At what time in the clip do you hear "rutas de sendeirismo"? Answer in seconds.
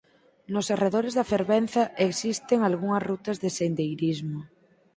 3.09-4.39